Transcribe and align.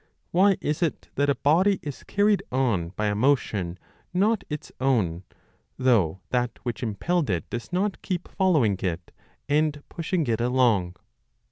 Why 0.31 0.57
is 0.61 0.81
it 0.81 1.09
that 1.13 1.29
a 1.29 1.35
body 1.35 1.77
is 1.83 2.03
carried 2.03 2.41
on 2.51 2.89
by 2.95 3.05
a 3.05 3.13
motion 3.13 3.77
not 4.15 4.43
its 4.49 4.71
own, 4.81 5.21
though 5.77 6.21
that 6.31 6.57
which 6.63 6.81
impelled 6.81 7.29
it 7.29 7.47
does 7.51 7.71
not 7.71 8.01
keep 8.01 8.27
following 8.27 8.79
it 8.79 9.11
and 9.47 9.83
pushing 9.89 10.25
it 10.25 10.41
along 10.41 10.95